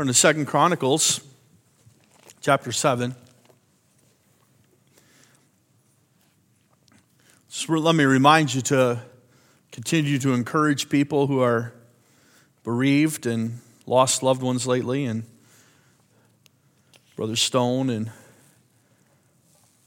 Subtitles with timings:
[0.00, 1.20] Turn to Second Chronicles,
[2.40, 3.14] chapter 7.
[7.50, 9.02] Just let me remind you to
[9.70, 11.74] continue to encourage people who are
[12.64, 15.24] bereaved and lost loved ones lately, and
[17.14, 18.10] Brother Stone and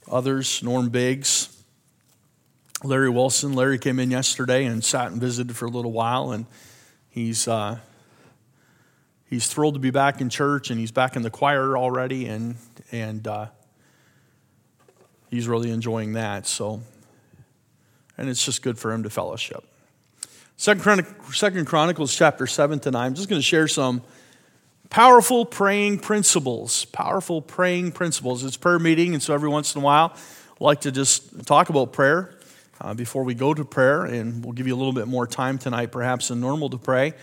[0.07, 1.50] others, Norm Biggs,
[2.84, 3.54] Larry Wilson.
[3.54, 6.45] Larry came in yesterday and sat and visited for a little while, and
[7.09, 7.80] he's uh,
[9.29, 12.55] he's thrilled to be back in church, and he's back in the choir already, and
[12.91, 13.48] and uh,
[15.29, 16.48] he's really enjoying that.
[16.48, 16.81] So,
[18.17, 19.63] and it's just good for him to fellowship.
[20.55, 23.05] Second, Second Chronicles chapter seven tonight.
[23.05, 24.01] I'm just going to share some
[24.89, 26.85] powerful praying principles.
[26.85, 28.43] Powerful praying principles.
[28.43, 30.13] It's prayer meeting, and so every once in a while,
[30.62, 32.35] I like to just talk about prayer
[32.79, 35.57] uh, before we go to prayer, and we'll give you a little bit more time
[35.57, 37.13] tonight, perhaps than normal, to pray.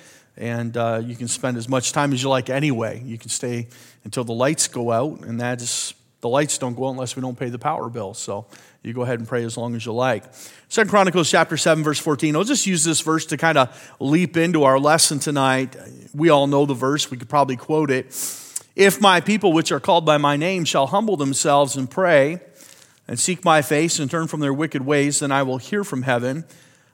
[0.41, 3.03] And uh, you can spend as much time as you like anyway.
[3.05, 3.69] You can stay
[4.05, 7.39] until the lights go out, and that's the lights don't go out unless we don't
[7.39, 8.15] pay the power bill.
[8.15, 8.47] So
[8.83, 10.25] you go ahead and pray as long as you like.
[10.71, 12.35] Second Chronicles chapter 7, verse 14.
[12.37, 15.77] I'll just use this verse to kind of leap into our lesson tonight.
[16.15, 18.07] We all know the verse, we could probably quote it.
[18.75, 22.41] If my people, which are called by my name, shall humble themselves and pray
[23.07, 26.03] and seek my face and turn from their wicked ways, then I will hear from
[26.03, 26.47] heaven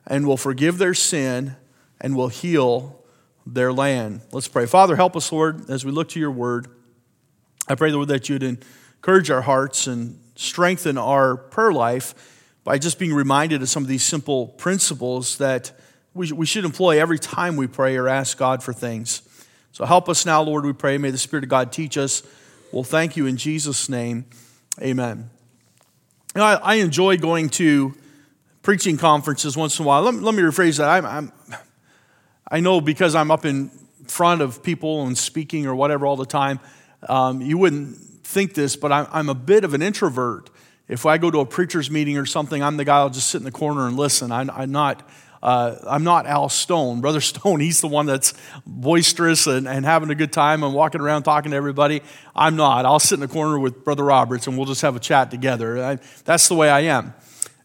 [0.04, 1.54] and will forgive their sin
[2.00, 2.98] and will heal
[3.46, 4.22] their land.
[4.32, 4.66] Let's pray.
[4.66, 6.66] Father, help us, Lord, as we look to your word.
[7.68, 12.14] I pray, Lord, that you'd encourage our hearts and strengthen our prayer life
[12.64, 15.72] by just being reminded of some of these simple principles that
[16.14, 19.22] we, we should employ every time we pray or ask God for things.
[19.72, 20.98] So help us now, Lord, we pray.
[20.98, 22.22] May the Spirit of God teach us.
[22.72, 24.24] We'll thank you in Jesus' name.
[24.80, 25.30] Amen.
[26.34, 27.94] You know, I, enjoy going to
[28.62, 30.02] preaching conferences once in a while.
[30.02, 30.88] Let, let me rephrase that.
[30.88, 31.32] I'm, I'm,
[32.48, 33.70] i know because I'm up in
[34.06, 36.60] front of people and speaking or whatever all the time,
[37.08, 40.50] um, you wouldn't think this, but I'm, I'm a bit of an introvert.
[40.88, 43.38] If I go to a preacher's meeting or something, I'm the guy who'll just sit
[43.38, 44.30] in the corner and listen.
[44.30, 45.08] I'm, I'm not
[45.42, 47.00] uh, I'm not Al Stone.
[47.02, 48.34] Brother Stone, he's the one that's
[48.66, 52.02] boisterous and, and having a good time and walking around talking to everybody.
[52.34, 52.84] I'm not.
[52.84, 55.82] I'll sit in the corner with Brother Roberts and we'll just have a chat together.
[55.82, 57.14] I, that's the way I am.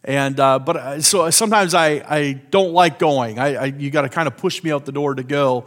[0.03, 3.37] And uh, but uh, so sometimes I, I don't like going.
[3.37, 5.65] I, I you got to kind of push me out the door to go.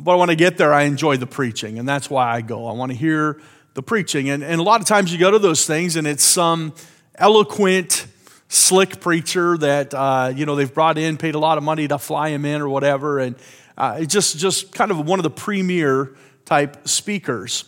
[0.00, 2.66] But when I get there, I enjoy the preaching, and that's why I go.
[2.66, 3.40] I want to hear
[3.74, 4.28] the preaching.
[4.28, 6.74] And, and a lot of times you go to those things, and it's some
[7.14, 8.06] eloquent
[8.48, 11.98] slick preacher that uh, you know they've brought in, paid a lot of money to
[11.98, 13.36] fly him in or whatever, and
[13.78, 16.14] uh, just just kind of one of the premier
[16.44, 17.64] type speakers.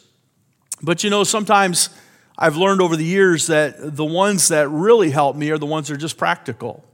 [0.83, 1.91] But you know, sometimes
[2.39, 5.89] I've learned over the years that the ones that really help me are the ones
[5.89, 6.85] that are just practical,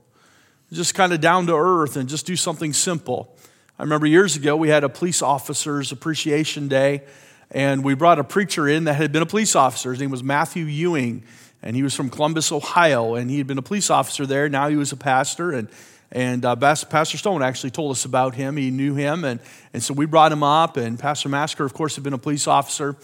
[0.72, 3.37] just kind of down to earth, and just do something simple.
[3.78, 7.03] I remember years ago we had a police officers appreciation day,
[7.50, 9.91] and we brought a preacher in that had been a police officer.
[9.91, 11.25] His name was Matthew Ewing
[11.65, 14.50] and he was from Columbus, Ohio, and he had been a police officer there.
[14.50, 15.69] Now he was a pastor, and
[16.12, 18.56] and uh, Pastor Stone actually told us about him.
[18.56, 19.41] He knew him, and
[19.72, 20.76] and so we brought him up.
[20.76, 22.97] And Pastor Masker, of course, had been a police officer.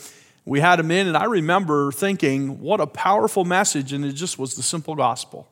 [0.44, 4.38] We had him in, and I remember thinking, what a powerful message, and it just
[4.38, 5.48] was the simple gospel.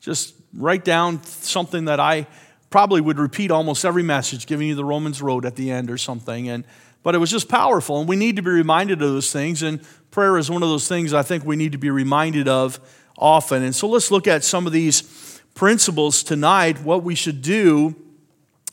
[0.00, 2.26] Just write down something that I
[2.70, 5.98] probably would repeat almost every message, giving you the Romans road at the end or
[5.98, 6.48] something.
[6.48, 6.64] And
[7.02, 9.62] but it was just powerful, and we need to be reminded of those things.
[9.62, 12.78] And prayer is one of those things I think we need to be reminded of
[13.18, 13.62] often.
[13.62, 17.96] And so let's look at some of these principles tonight, what we should do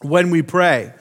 [0.01, 0.93] when we pray.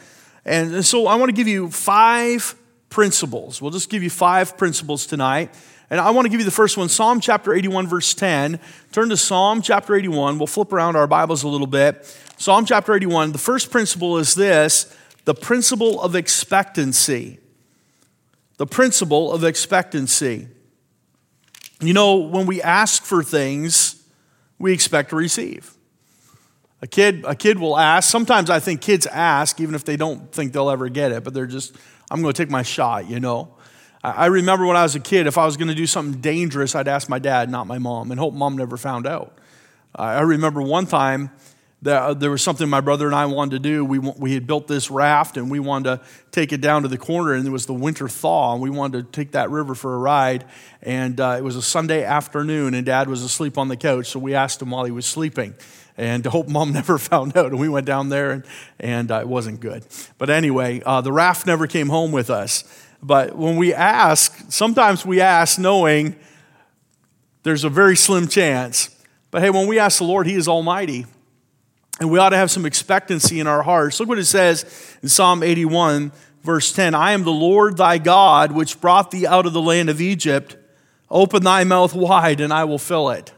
[0.45, 2.55] And so I want to give you five
[2.91, 3.61] principles.
[3.61, 5.55] We'll just give you five principles tonight.
[5.91, 8.61] And I want to give you the first one Psalm chapter 81, verse 10.
[8.93, 10.39] Turn to Psalm chapter 81.
[10.39, 12.05] We'll flip around our Bibles a little bit.
[12.37, 13.33] Psalm chapter 81.
[13.33, 14.95] The first principle is this
[15.25, 17.39] the principle of expectancy
[18.59, 20.49] the principle of expectancy.
[21.81, 24.05] You know, when we ask for things,
[24.59, 25.73] we expect to receive.
[26.83, 28.11] A kid, a kid will ask.
[28.11, 31.35] Sometimes I think kids ask even if they don't think they'll ever get it, but
[31.35, 31.75] they're just,
[32.11, 33.55] I'm going to take my shot, you know.
[34.03, 36.75] I remember when I was a kid, if I was going to do something dangerous,
[36.75, 39.37] I'd ask my dad, not my mom, and hope mom never found out.
[39.95, 41.31] I remember one time,
[41.83, 43.85] that there was something my brother and I wanted to do.
[43.85, 46.99] We, we had built this raft and we wanted to take it down to the
[46.99, 49.95] corner, and it was the winter thaw, and we wanted to take that river for
[49.95, 50.45] a ride.
[50.83, 54.19] And uh, it was a Sunday afternoon, and dad was asleep on the couch, so
[54.19, 55.55] we asked him while he was sleeping.
[55.99, 57.47] And to hope mom never found out.
[57.47, 58.45] And we went down there, and,
[58.81, 59.85] and uh, it wasn't good.
[60.17, 62.65] But anyway, uh, the raft never came home with us.
[63.03, 66.17] But when we ask, sometimes we ask knowing
[67.43, 68.91] there's a very slim chance.
[69.31, 71.05] But hey, when we ask the Lord, He is Almighty.
[72.01, 73.99] And we ought to have some expectancy in our hearts.
[73.99, 76.13] Look what it says in Psalm 81,
[76.43, 79.91] verse 10 I am the Lord thy God, which brought thee out of the land
[79.91, 80.57] of Egypt.
[81.11, 83.33] Open thy mouth wide, and I will fill it.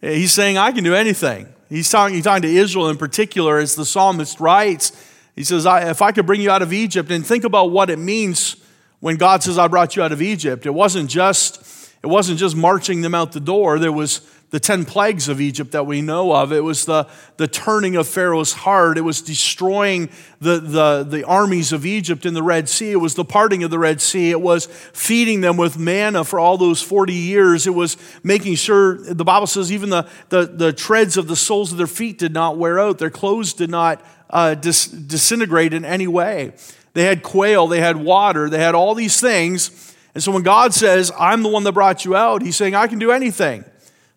[0.00, 1.46] He's saying, I can do anything.
[1.72, 4.92] He's talking, he's talking to Israel in particular, as the psalmist writes.
[5.34, 7.98] He says, If I could bring you out of Egypt, and think about what it
[7.98, 8.56] means
[9.00, 10.66] when God says, I brought you out of Egypt.
[10.66, 13.78] It wasn't just, it wasn't just marching them out the door.
[13.78, 14.20] There was
[14.52, 16.52] the 10 plagues of Egypt that we know of.
[16.52, 17.08] It was the,
[17.38, 18.98] the turning of Pharaoh's heart.
[18.98, 20.10] It was destroying
[20.42, 22.92] the, the, the armies of Egypt in the Red Sea.
[22.92, 24.30] It was the parting of the Red Sea.
[24.30, 27.66] It was feeding them with manna for all those 40 years.
[27.66, 31.72] It was making sure, the Bible says, even the, the, the treads of the soles
[31.72, 35.86] of their feet did not wear out, their clothes did not uh, dis- disintegrate in
[35.86, 36.52] any way.
[36.92, 39.94] They had quail, they had water, they had all these things.
[40.12, 42.86] And so when God says, I'm the one that brought you out, He's saying, I
[42.86, 43.64] can do anything.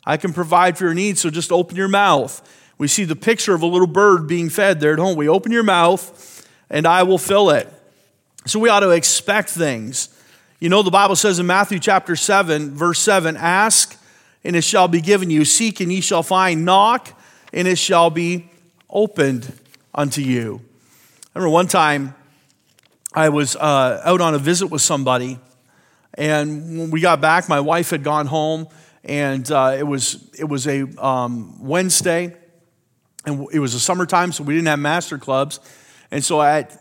[0.05, 2.41] I can provide for your needs, so just open your mouth.
[2.77, 5.27] We see the picture of a little bird being fed there, don't we?
[5.27, 7.71] Open your mouth, and I will fill it.
[8.45, 10.09] So we ought to expect things.
[10.59, 13.97] You know, the Bible says in Matthew chapter 7, verse 7 Ask,
[14.43, 15.45] and it shall be given you.
[15.45, 16.65] Seek, and ye shall find.
[16.65, 17.11] Knock,
[17.51, 18.49] and it shall be
[18.89, 19.51] opened
[19.93, 20.61] unto you.
[21.33, 22.13] I remember one time
[23.13, 25.39] I was uh, out on a visit with somebody,
[26.13, 28.67] and when we got back, my wife had gone home
[29.05, 32.35] and uh, it was it was a um, Wednesday,
[33.25, 35.59] and it was a summertime, so we didn't have master clubs,
[36.09, 36.75] and so at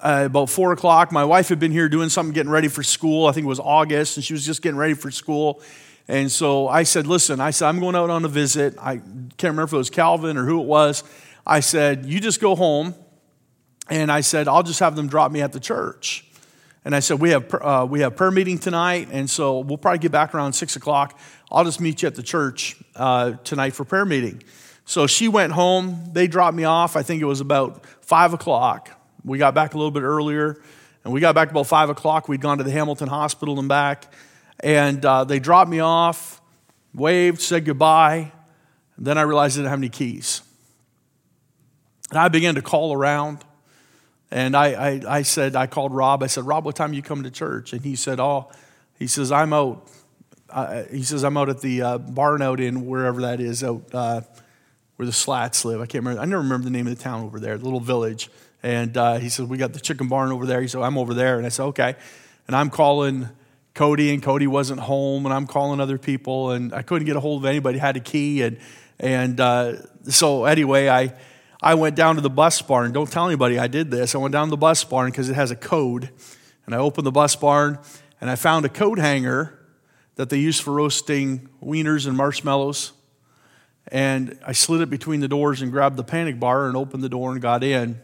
[0.00, 3.26] uh, about four o'clock, my wife had been here doing something, getting ready for school.
[3.26, 5.60] I think it was August, and she was just getting ready for school.
[6.06, 8.76] And so I said, "Listen," I said, "I'm going out on a visit.
[8.80, 11.02] I can't remember if it was Calvin or who it was."
[11.44, 12.94] I said, "You just go home,"
[13.90, 16.24] and I said, "I'll just have them drop me at the church."
[16.84, 20.00] And I said, we have, uh, we have prayer meeting tonight, and so we'll probably
[20.00, 21.18] get back around 6 o'clock.
[21.50, 24.42] I'll just meet you at the church uh, tonight for prayer meeting.
[24.84, 26.10] So she went home.
[26.12, 26.94] They dropped me off.
[26.94, 28.90] I think it was about 5 o'clock.
[29.24, 30.60] We got back a little bit earlier,
[31.04, 32.28] and we got back about 5 o'clock.
[32.28, 34.12] We'd gone to the Hamilton Hospital and back,
[34.60, 36.42] and uh, they dropped me off,
[36.92, 38.30] waved, said goodbye.
[38.98, 40.42] And then I realized I didn't have any keys.
[42.10, 43.38] And I began to call around.
[44.34, 46.20] And I, I, I, said, I called Rob.
[46.20, 47.72] I said, Rob, what time you come to church?
[47.72, 48.50] And he said, Oh,
[48.98, 49.88] he says, I'm out.
[50.50, 53.84] Uh, he says, I'm out at the uh, barn out in wherever that is, out
[53.92, 54.22] uh,
[54.96, 55.80] where the Slats live.
[55.80, 56.20] I can't remember.
[56.20, 58.28] I never remember the name of the town over there, the little village.
[58.60, 60.60] And uh, he said, We got the chicken barn over there.
[60.60, 61.36] He said, I'm over there.
[61.36, 61.94] And I said, Okay.
[62.48, 63.28] And I'm calling
[63.74, 65.26] Cody, and Cody wasn't home.
[65.26, 68.00] And I'm calling other people, and I couldn't get a hold of anybody, had a
[68.00, 68.42] key.
[68.42, 68.58] And,
[68.98, 69.74] and uh,
[70.08, 71.14] so, anyway, I
[71.64, 72.92] I went down to the bus barn.
[72.92, 74.14] Don't tell anybody I did this.
[74.14, 76.10] I went down to the bus barn because it has a code.
[76.66, 77.78] And I opened the bus barn
[78.20, 79.58] and I found a coat hanger
[80.16, 82.92] that they use for roasting wieners and marshmallows.
[83.88, 87.08] And I slid it between the doors and grabbed the panic bar and opened the
[87.08, 87.98] door and got in.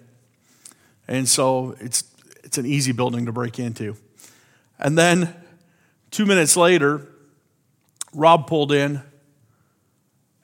[1.06, 2.04] And so it's,
[2.42, 3.94] it's an easy building to break into.
[4.78, 5.36] And then
[6.10, 7.06] two minutes later,
[8.14, 9.02] Rob pulled in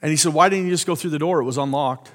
[0.03, 1.41] and he said, Why didn't you just go through the door?
[1.41, 2.11] It was unlocked.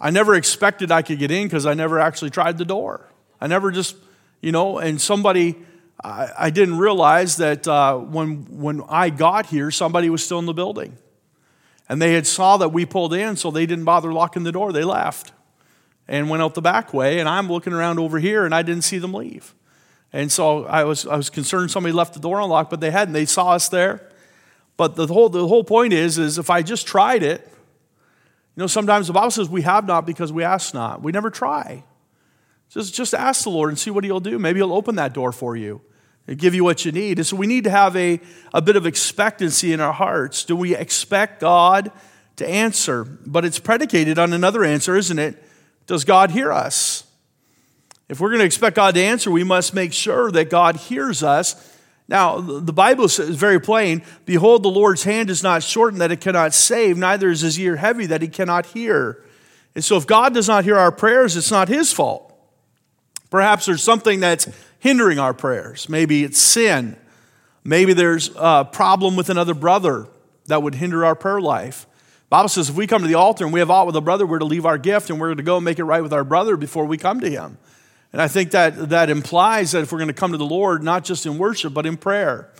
[0.00, 3.08] I never expected I could get in because I never actually tried the door.
[3.40, 3.96] I never just,
[4.40, 5.56] you know, and somebody,
[6.02, 10.46] I, I didn't realize that uh, when, when I got here, somebody was still in
[10.46, 10.96] the building.
[11.88, 14.72] And they had saw that we pulled in, so they didn't bother locking the door.
[14.72, 15.32] They left
[16.06, 17.18] and went out the back way.
[17.18, 19.54] And I'm looking around over here, and I didn't see them leave.
[20.12, 23.14] And so I was, I was concerned somebody left the door unlocked, but they hadn't.
[23.14, 24.08] They saw us there.
[24.76, 27.50] But the whole, the whole point is, is if I just tried it,
[28.58, 31.00] you know, sometimes the Bible says we have not because we ask not.
[31.00, 31.84] We never try.
[32.70, 34.36] Just, just ask the Lord and see what He'll do.
[34.36, 35.80] Maybe He'll open that door for you
[36.26, 37.20] and give you what you need.
[37.20, 38.18] And so we need to have a,
[38.52, 40.42] a bit of expectancy in our hearts.
[40.42, 41.92] Do we expect God
[42.34, 43.04] to answer?
[43.04, 45.40] But it's predicated on another answer, isn't it?
[45.86, 47.04] Does God hear us?
[48.08, 51.22] If we're going to expect God to answer, we must make sure that God hears
[51.22, 51.77] us
[52.08, 56.20] now, the Bible is very plain Behold, the Lord's hand is not shortened that it
[56.20, 59.22] cannot save, neither is his ear heavy that he cannot hear.
[59.74, 62.24] And so, if God does not hear our prayers, it's not his fault.
[63.30, 64.48] Perhaps there's something that's
[64.78, 65.88] hindering our prayers.
[65.88, 66.96] Maybe it's sin.
[67.62, 70.08] Maybe there's a problem with another brother
[70.46, 71.86] that would hinder our prayer life.
[72.30, 74.26] Bible says if we come to the altar and we have aught with a brother,
[74.26, 76.24] we're to leave our gift and we're to go and make it right with our
[76.24, 77.58] brother before we come to him.
[78.18, 80.82] And I think that that implies that if we're going to come to the Lord,
[80.82, 82.50] not just in worship, but in prayer,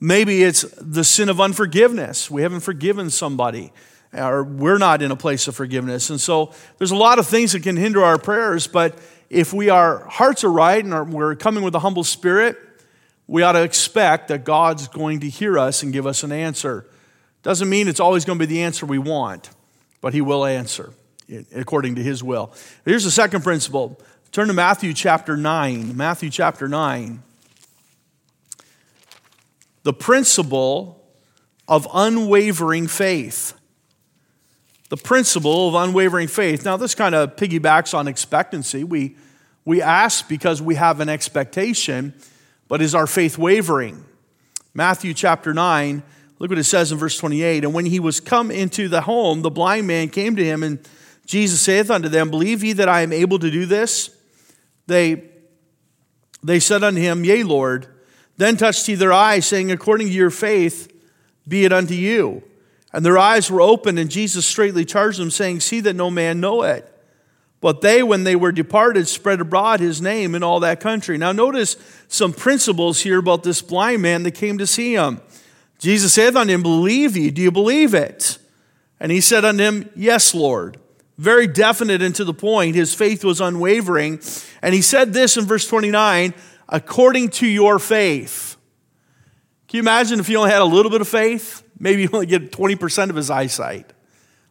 [0.00, 2.30] maybe it's the sin of unforgiveness.
[2.30, 3.70] We haven't forgiven somebody,
[4.14, 6.08] or we're not in a place of forgiveness.
[6.08, 9.68] And so there's a lot of things that can hinder our prayers, but if we
[9.68, 12.56] our hearts are right and we're coming with a humble spirit,
[13.26, 16.86] we ought to expect that God's going to hear us and give us an answer.
[17.42, 19.50] Doesn't mean it's always going to be the answer we want,
[20.00, 20.94] but He will answer
[21.54, 22.54] according to His will.
[22.86, 24.00] Here's the second principle
[24.34, 25.96] Turn to Matthew chapter 9.
[25.96, 27.22] Matthew chapter 9.
[29.84, 31.06] The principle
[31.68, 33.54] of unwavering faith.
[34.88, 36.64] The principle of unwavering faith.
[36.64, 38.82] Now, this kind of piggybacks on expectancy.
[38.82, 39.14] We,
[39.64, 42.12] we ask because we have an expectation,
[42.66, 44.04] but is our faith wavering?
[44.74, 46.02] Matthew chapter 9,
[46.40, 47.62] look what it says in verse 28.
[47.62, 50.80] And when he was come into the home, the blind man came to him, and
[51.24, 54.10] Jesus saith unto them, Believe ye that I am able to do this?
[54.86, 55.24] They,
[56.42, 57.86] they said unto him, Yea, Lord.
[58.36, 60.92] Then touched he their eyes, saying, According to your faith,
[61.46, 62.42] be it unto you.
[62.92, 66.40] And their eyes were opened, and Jesus straightly charged them, saying, See that no man
[66.40, 66.90] know it.
[67.60, 71.16] But they, when they were departed, spread abroad his name in all that country.
[71.16, 71.76] Now, notice
[72.08, 75.20] some principles here about this blind man that came to see him.
[75.78, 78.38] Jesus saith unto him, Believe ye, do you believe it?
[79.00, 80.78] And he said unto him, Yes, Lord
[81.18, 82.74] very definite and to the point.
[82.74, 84.20] His faith was unwavering.
[84.62, 86.34] And he said this in verse 29
[86.68, 88.56] according to your faith.
[89.68, 91.62] Can you imagine if he only had a little bit of faith?
[91.78, 93.92] Maybe he only get 20% of his eyesight.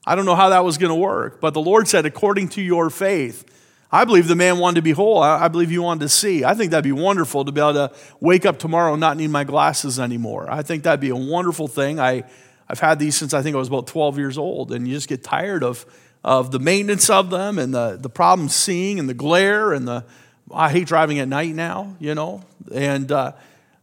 [0.05, 2.61] I don't know how that was going to work, but the Lord said, according to
[2.61, 3.45] your faith.
[3.91, 5.21] I believe the man wanted to be whole.
[5.21, 6.43] I believe he wanted to see.
[6.43, 9.29] I think that'd be wonderful to be able to wake up tomorrow and not need
[9.29, 10.51] my glasses anymore.
[10.51, 11.99] I think that'd be a wonderful thing.
[11.99, 12.23] I,
[12.67, 15.07] I've had these since I think I was about 12 years old, and you just
[15.07, 15.85] get tired of
[16.23, 20.05] of the maintenance of them and the, the problems seeing and the glare and the,
[20.51, 23.33] I hate driving at night now, you know, and uh,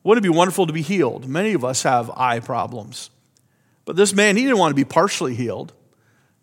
[0.02, 1.28] wouldn't it be wonderful to be healed?
[1.28, 3.10] Many of us have eye problems.
[3.84, 5.72] But this man, he didn't want to be partially healed.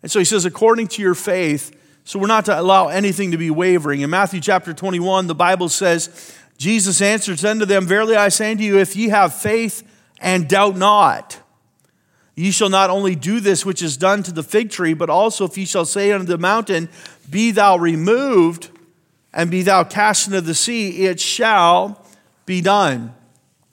[0.02, 1.74] And so he says, according to your faith,
[2.04, 4.00] so we're not to allow anything to be wavering.
[4.00, 8.62] In Matthew chapter 21, the Bible says, Jesus answered unto them, Verily I say unto
[8.62, 9.82] you, if ye have faith
[10.20, 11.40] and doubt not,
[12.38, 15.44] Ye shall not only do this which is done to the fig tree, but also
[15.44, 16.88] if ye shall say unto the mountain,
[17.28, 18.70] Be thou removed,
[19.34, 22.06] and be thou cast into the sea, it shall
[22.46, 23.12] be done.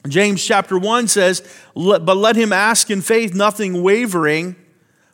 [0.08, 4.56] James chapter 1 says, But let him ask in faith, nothing wavering.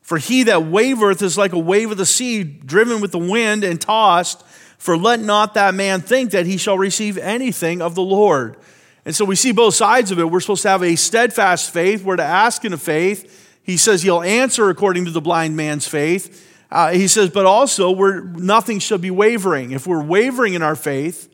[0.01, 3.65] For he that wavereth is like a wave of the sea, driven with the wind
[3.65, 4.45] and tossed.
[4.77, 8.55] For let not that man think that he shall receive anything of the Lord.
[9.03, 10.31] And so we see both sides of it.
[10.31, 12.01] We're supposed to have a steadfast faith.
[12.01, 13.39] We're to ask in a faith.
[13.63, 16.47] He says he'll answer according to the blind man's faith.
[16.71, 19.71] Uh, he says, but also we're, nothing shall be wavering.
[19.71, 21.29] If we're wavering in our faith,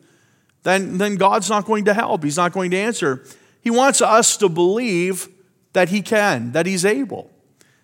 [0.64, 2.24] then, then God's not going to help.
[2.24, 3.24] He's not going to answer.
[3.60, 5.28] He wants us to believe
[5.72, 7.30] that He can, that He's able.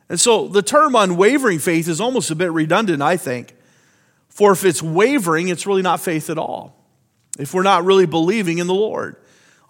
[0.09, 3.55] And so the term unwavering faith is almost a bit redundant, I think.
[4.29, 6.77] For if it's wavering, it's really not faith at all.
[7.39, 9.17] If we're not really believing in the Lord.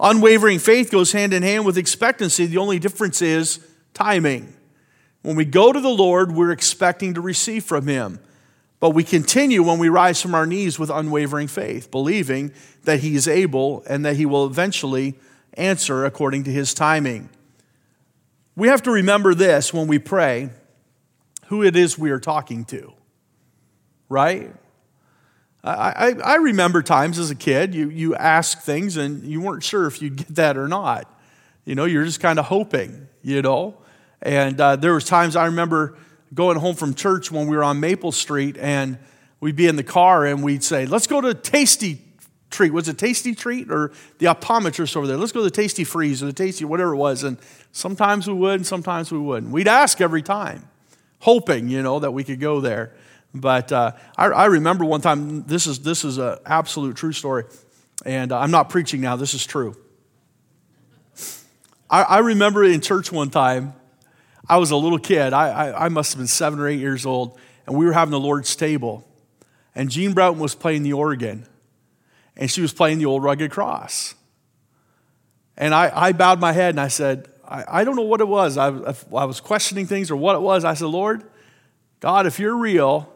[0.00, 2.46] Unwavering faith goes hand in hand with expectancy.
[2.46, 4.54] The only difference is timing.
[5.24, 8.20] When we go to the Lord, we're expecting to receive from Him.
[8.78, 12.52] But we continue when we rise from our knees with unwavering faith, believing
[12.82, 15.14] that He is able and that He will eventually
[15.54, 17.30] answer according to His timing.
[18.54, 20.50] We have to remember this when we pray
[21.46, 22.92] who it is we are talking to,
[24.10, 24.52] right?
[25.62, 29.86] I, I, remember times as a kid, you, you ask things and you weren't sure
[29.86, 31.10] if you'd get that or not.
[31.64, 33.78] You know, you're just kind of hoping, you know.
[34.24, 35.96] And uh, there was times I remember
[36.32, 38.98] going home from church when we were on Maple Street, and
[39.38, 42.00] we'd be in the car and we'd say, "Let's go to Tasty
[42.50, 45.18] Treat." Was it Tasty Treat or the optometrist over there?
[45.18, 47.22] Let's go to the Tasty Freeze or the Tasty whatever it was.
[47.22, 47.36] And
[47.72, 49.52] sometimes we would, and sometimes we wouldn't.
[49.52, 50.66] We'd ask every time,
[51.20, 52.94] hoping you know that we could go there.
[53.34, 55.42] But uh, I, I, remember one time.
[55.42, 57.44] This is this is an absolute true story,
[58.06, 59.16] and uh, I'm not preaching now.
[59.16, 59.76] This is true.
[61.90, 63.74] I, I remember in church one time
[64.48, 65.32] I was a little kid.
[65.32, 68.12] I, I, I, must have been seven or eight years old, and we were having
[68.12, 69.06] the Lord's table.
[69.74, 71.46] And Jean Broughton was playing the organ,
[72.36, 74.14] and she was playing the old rugged cross.
[75.56, 78.28] And I, I bowed my head and I said, I, I don't know what it
[78.28, 78.58] was.
[78.58, 80.64] I, I was questioning things or what it was.
[80.64, 81.22] I said, Lord,
[82.00, 83.12] God, if you're real,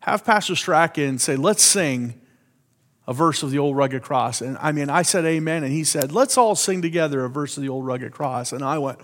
[0.00, 2.20] have Pastor Strachan say, let's sing
[3.06, 4.40] a verse of the old rugged cross.
[4.40, 7.56] And I mean, I said amen, and he said, let's all sing together a verse
[7.56, 8.52] of the old rugged cross.
[8.52, 8.98] And I went,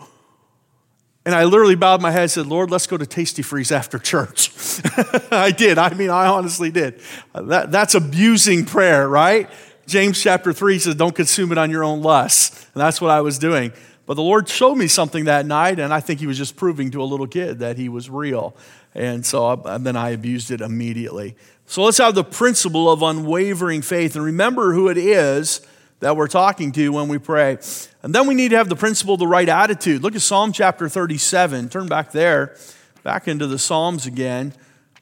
[1.27, 3.99] and I literally bowed my head and said, Lord, let's go to Tasty Freeze after
[3.99, 4.51] church.
[5.31, 5.79] I did.
[5.79, 7.01] I mean, I honestly did.
[7.35, 9.49] That, that's abusing prayer, right?
[9.87, 12.67] James chapter 3 says, Don't consume it on your own lusts.
[12.75, 13.73] And that's what I was doing.
[14.07, 16.91] But the Lord showed me something that night, and I think He was just proving
[16.91, 18.55] to a little kid that He was real.
[18.95, 21.37] And so and then I abused it immediately.
[21.67, 24.15] So let's have the principle of unwavering faith.
[24.15, 25.67] And remember who it is
[26.05, 27.57] that we're talking to when we pray.
[28.03, 30.03] And then we need to have the principle the right attitude.
[30.03, 31.71] Look at Psalm chapter 37.
[31.71, 32.59] Turn back there,
[33.03, 34.53] back into the Psalms again.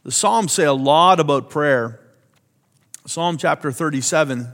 [0.05, 1.99] The Psalms say a lot about prayer.
[3.05, 4.53] Psalm chapter 37.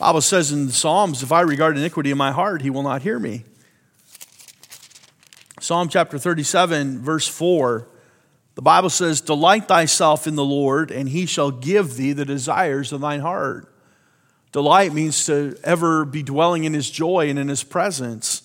[0.00, 3.02] Bible says in the Psalms, if I regard iniquity in my heart, he will not
[3.02, 3.44] hear me.
[5.60, 7.86] Psalm chapter 37, verse 4,
[8.56, 12.92] the Bible says, Delight thyself in the Lord, and he shall give thee the desires
[12.92, 13.71] of thine heart.
[14.52, 18.42] Delight means to ever be dwelling in his joy and in his presence.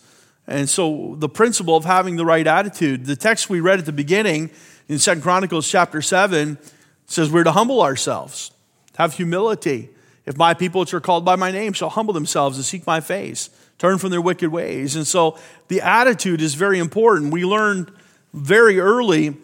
[0.48, 3.92] And so the principle of having the right attitude, the text we read at the
[3.92, 4.50] beginning
[4.88, 6.58] in Second Chronicles chapter 7
[7.06, 8.52] says we're to humble ourselves,
[8.98, 9.90] have humility.
[10.26, 13.02] If my people, which are called by my name, shall humble themselves and seek my
[13.02, 14.96] face, turn from their wicked ways.
[14.96, 15.38] And so
[15.68, 17.34] the attitude is very important.
[17.34, 17.92] We learned
[18.34, 19.36] very early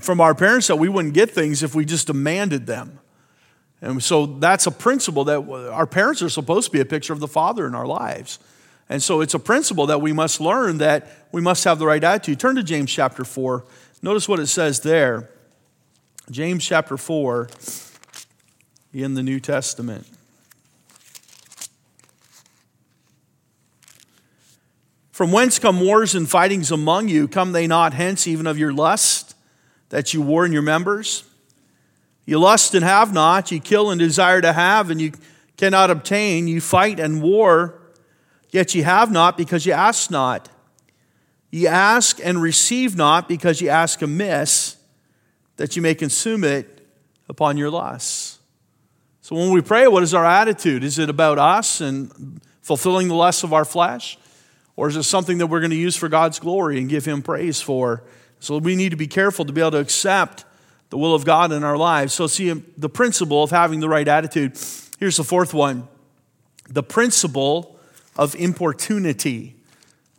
[0.00, 3.00] from our parents that we wouldn't get things if we just demanded them.
[3.86, 7.20] And so that's a principle that our parents are supposed to be a picture of
[7.20, 8.40] the Father in our lives.
[8.88, 12.02] And so it's a principle that we must learn that we must have the right
[12.02, 12.40] attitude.
[12.40, 13.64] Turn to James chapter 4.
[14.02, 15.30] Notice what it says there.
[16.32, 17.48] James chapter 4
[18.92, 20.04] in the New Testament.
[25.12, 27.28] From whence come wars and fightings among you?
[27.28, 29.36] Come they not hence even of your lust
[29.90, 31.22] that you war in your members?
[32.26, 35.12] You lust and have not, you kill and desire to have, and you
[35.56, 36.48] cannot obtain.
[36.48, 37.80] You fight and war,
[38.50, 40.48] yet you have not because you ask not.
[41.50, 44.76] Ye ask and receive not because ye ask amiss,
[45.56, 46.86] that you may consume it
[47.28, 48.40] upon your lusts.
[49.22, 50.84] So when we pray, what is our attitude?
[50.84, 54.18] Is it about us and fulfilling the lusts of our flesh?
[54.76, 57.22] Or is it something that we're going to use for God's glory and give Him
[57.22, 58.04] praise for?
[58.40, 60.44] So we need to be careful to be able to accept
[60.90, 62.12] the will of God in our lives.
[62.12, 64.58] So, see, the principle of having the right attitude.
[64.98, 65.88] Here's the fourth one
[66.68, 67.78] the principle
[68.16, 69.56] of importunity.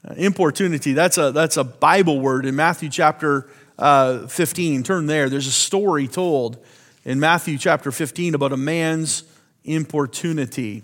[0.08, 4.84] Uh, importunity, that's a, that's a Bible word in Matthew chapter uh, 15.
[4.84, 5.30] Turn there.
[5.30, 6.64] There's a story told
[7.04, 9.24] in Matthew chapter 15 about a man's
[9.64, 10.84] importunity.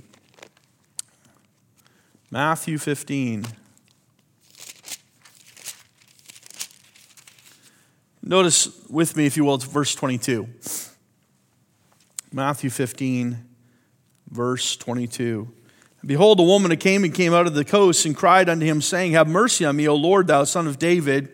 [2.31, 3.45] Matthew 15.
[8.25, 10.47] Notice with me, if you will, it's verse 22.
[12.31, 13.37] Matthew 15,
[14.29, 15.51] verse 22.
[16.05, 19.11] Behold, a woman came and came out of the coast and cried unto him, saying,
[19.11, 21.31] Have mercy on me, O Lord, thou son of David.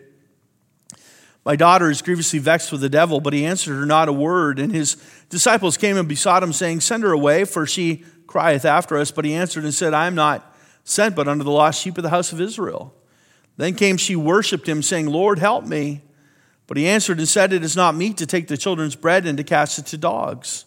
[1.44, 3.20] My daughter is grievously vexed with the devil.
[3.20, 4.58] But he answered her not a word.
[4.58, 4.96] And his
[5.28, 9.12] disciples came and besought him, saying, Send her away, for she crieth after us.
[9.12, 12.02] But he answered and said, I am not sent but unto the lost sheep of
[12.02, 12.94] the house of Israel.
[13.56, 16.02] Then came she, worshipped him, saying, Lord, help me.
[16.70, 19.36] But he answered and said, It is not meet to take the children's bread and
[19.38, 20.66] to cast it to dogs.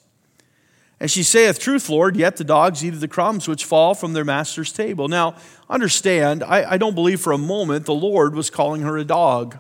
[1.00, 4.12] And she saith, Truth, Lord, yet the dogs eat of the crumbs which fall from
[4.12, 5.08] their master's table.
[5.08, 5.36] Now,
[5.70, 9.58] understand, I, I don't believe for a moment the Lord was calling her a dog.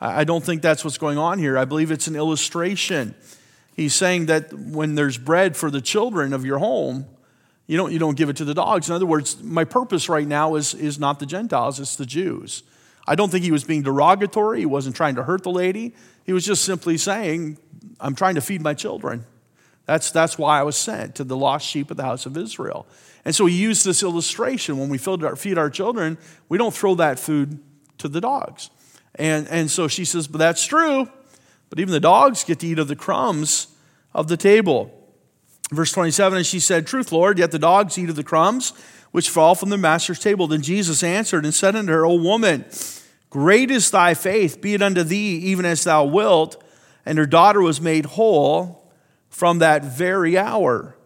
[0.00, 1.56] I, I don't think that's what's going on here.
[1.56, 3.14] I believe it's an illustration.
[3.76, 7.06] He's saying that when there's bread for the children of your home,
[7.68, 8.88] you don't, you don't give it to the dogs.
[8.88, 12.64] In other words, my purpose right now is, is not the Gentiles, it's the Jews.
[13.06, 14.60] I don't think he was being derogatory.
[14.60, 15.94] He wasn't trying to hurt the lady.
[16.24, 17.58] He was just simply saying,
[18.00, 19.24] I'm trying to feed my children.
[19.84, 22.86] That's, that's why I was sent to the lost sheep of the house of Israel.
[23.24, 24.78] And so he used this illustration.
[24.78, 27.60] When we feed our children, we don't throw that food
[27.98, 28.70] to the dogs.
[29.14, 31.08] And, and so she says, But that's true.
[31.70, 33.68] But even the dogs get to eat of the crumbs
[34.12, 34.92] of the table.
[35.72, 38.72] Verse 27, and she said, Truth, Lord, yet the dogs eat of the crumbs
[39.16, 40.46] which fall from the master's table.
[40.46, 42.66] Then Jesus answered and said unto her, O woman,
[43.30, 46.62] Great is thy faith, be it unto thee even as thou wilt.
[47.06, 48.92] And her daughter was made whole
[49.30, 50.98] from that very hour.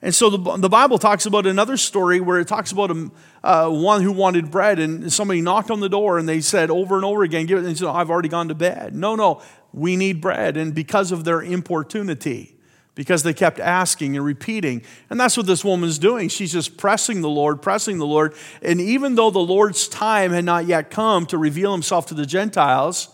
[0.00, 3.10] And so the, the Bible talks about another story where it talks about a,
[3.44, 6.96] uh, one who wanted bread, and somebody knocked on the door, and they said over
[6.96, 7.60] and over again, Give it.
[7.60, 8.94] And he said, I've already gone to bed.
[8.94, 9.42] No, no,
[9.74, 10.56] we need bread.
[10.56, 12.57] And because of their importunity,
[12.98, 14.82] because they kept asking and repeating.
[15.08, 16.28] And that's what this woman's doing.
[16.28, 18.34] She's just pressing the Lord, pressing the Lord.
[18.60, 22.26] And even though the Lord's time had not yet come to reveal himself to the
[22.26, 23.08] Gentiles,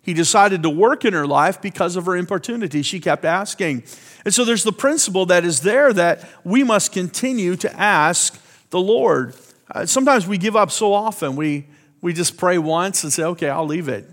[0.00, 2.80] he decided to work in her life because of her importunity.
[2.80, 3.82] She kept asking.
[4.24, 8.80] And so there's the principle that is there that we must continue to ask the
[8.80, 9.34] Lord.
[9.70, 11.36] Uh, sometimes we give up so often.
[11.36, 11.66] We,
[12.00, 14.08] we just pray once and say, okay, I'll leave it.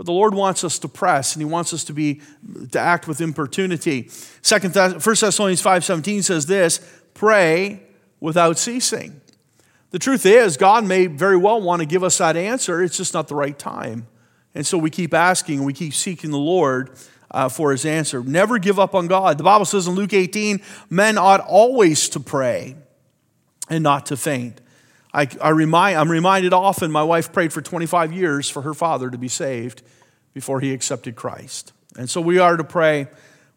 [0.00, 2.22] But the Lord wants us to press and he wants us to be
[2.70, 4.08] to act with importunity.
[4.40, 6.80] Second First Thessalonians 5:17 says this,
[7.12, 7.82] pray
[8.18, 9.20] without ceasing.
[9.90, 13.12] The truth is, God may very well want to give us that answer, it's just
[13.12, 14.06] not the right time.
[14.54, 16.92] And so we keep asking, we keep seeking the Lord
[17.30, 18.22] uh, for his answer.
[18.22, 19.36] Never give up on God.
[19.36, 22.74] The Bible says in Luke 18, men ought always to pray
[23.68, 24.62] and not to faint.
[25.12, 29.10] I, I remind, I'm reminded often my wife prayed for 25 years for her father
[29.10, 29.82] to be saved
[30.34, 31.72] before he accepted Christ.
[31.96, 33.08] And so we are to pray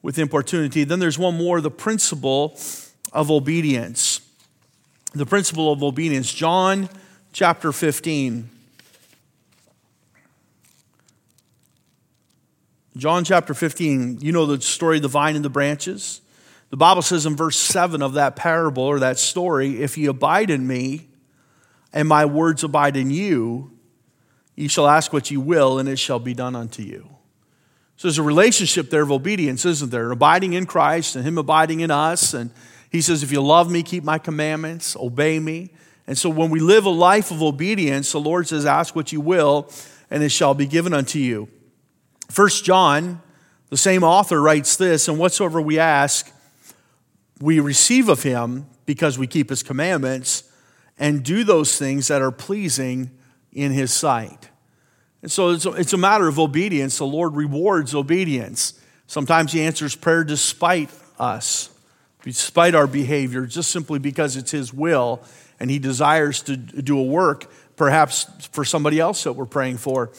[0.01, 0.83] with importunity.
[0.83, 2.57] Then there's one more the principle
[3.11, 4.21] of obedience.
[5.13, 6.33] The principle of obedience.
[6.33, 6.89] John
[7.31, 8.49] chapter 15.
[12.95, 16.21] John chapter 15, you know the story of the vine and the branches.
[16.69, 20.49] The Bible says in verse 7 of that parable or that story if ye abide
[20.49, 21.07] in me
[21.93, 23.71] and my words abide in you,
[24.55, 27.07] ye shall ask what ye will, and it shall be done unto you.
[27.95, 30.11] So there's a relationship there of obedience, isn't there?
[30.11, 32.33] Abiding in Christ and Him abiding in us.
[32.33, 32.49] And
[32.89, 35.69] He says, If you love me, keep my commandments, obey me.
[36.07, 39.21] And so when we live a life of obedience, the Lord says, Ask what you
[39.21, 39.69] will,
[40.09, 41.47] and it shall be given unto you.
[42.29, 43.21] First John,
[43.69, 46.31] the same author, writes this, and whatsoever we ask,
[47.39, 50.43] we receive of him because we keep his commandments
[50.97, 53.11] and do those things that are pleasing
[53.51, 54.49] in his sight.
[55.21, 56.97] And so it's a, it's a matter of obedience.
[56.97, 58.79] The Lord rewards obedience.
[59.07, 61.69] Sometimes he answers prayer despite us,
[62.23, 65.23] despite our behavior, just simply because it's his will
[65.59, 70.11] and he desires to do a work, perhaps for somebody else that we're praying for.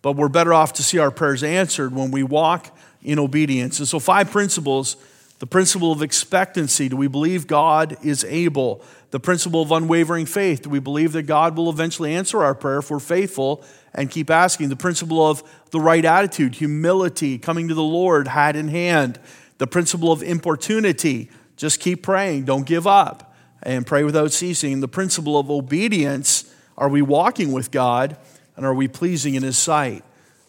[0.00, 3.78] But we're better off to see our prayers answered when we walk in obedience.
[3.78, 4.96] And so, five principles
[5.42, 8.80] the principle of expectancy do we believe God is able?
[9.10, 12.78] The principle of unwavering faith do we believe that God will eventually answer our prayer
[12.78, 14.68] if we're faithful and keep asking?
[14.68, 19.18] The principle of the right attitude, humility, coming to the Lord hat in hand.
[19.58, 24.78] The principle of importunity, just keep praying, don't give up, and pray without ceasing.
[24.78, 28.16] The principle of obedience, are we walking with God?
[28.56, 30.04] and are we pleasing in his sight?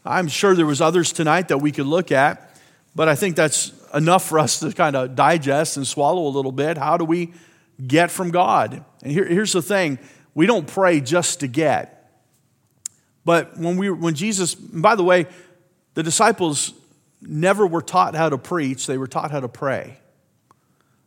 [0.05, 2.52] I'm sure there was others tonight that we could look at,
[2.95, 6.51] but I think that's enough for us to kind of digest and swallow a little
[6.51, 6.77] bit.
[6.77, 7.33] How do we
[7.85, 8.83] get from God?
[9.01, 9.99] And here, here's the thing
[10.33, 11.99] we don't pray just to get.
[13.25, 15.27] But when, we, when Jesus, by the way,
[15.93, 16.73] the disciples
[17.21, 19.97] never were taught how to preach, they were taught how to pray.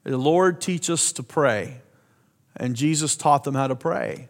[0.05, 1.81] The Lord teach us to pray.
[2.57, 4.29] And Jesus taught them how to pray.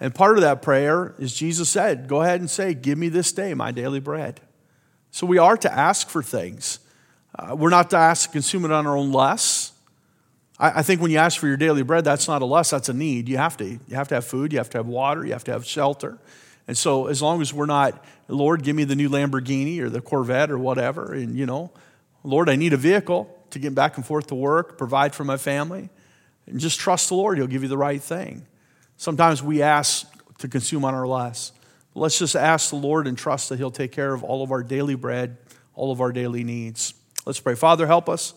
[0.00, 3.32] And part of that prayer is Jesus said, Go ahead and say, Give me this
[3.32, 4.40] day my daily bread.
[5.10, 6.78] So we are to ask for things.
[7.38, 9.72] Uh, we're not to ask to consume it on our own lusts.
[10.58, 12.88] I, I, think when you ask for your daily bread, that's not a lust, that's
[12.88, 13.28] a need.
[13.28, 13.64] You have to.
[13.66, 16.18] You have to have food, you have to have water, you have to have shelter.
[16.66, 20.00] And so as long as we're not, Lord, give me the new Lamborghini or the
[20.00, 21.70] Corvette or whatever, and you know,
[22.24, 25.36] Lord, I need a vehicle to get back and forth to work, provide for my
[25.36, 25.90] family,
[26.46, 28.46] and just trust the Lord, He'll give you the right thing.
[28.96, 31.52] Sometimes we ask to consume on our less.
[31.94, 34.62] Let's just ask the Lord and trust that He'll take care of all of our
[34.62, 35.36] daily bread,
[35.74, 36.94] all of our daily needs.
[37.26, 37.56] Let's pray.
[37.56, 38.34] Father, help us,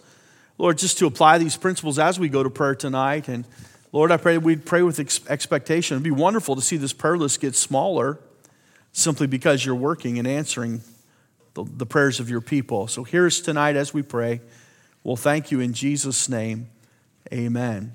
[0.58, 3.28] Lord, just to apply these principles as we go to prayer tonight.
[3.28, 3.46] And
[3.92, 5.96] Lord, I pray we'd pray with ex- expectation.
[5.96, 8.20] It'd be wonderful to see this prayer list get smaller
[8.92, 10.82] simply because you're working and answering
[11.54, 12.88] the, the prayers of your people.
[12.88, 14.42] So here's tonight as we pray.
[15.04, 16.70] We'll thank you in Jesus' name.
[17.32, 17.94] Amen.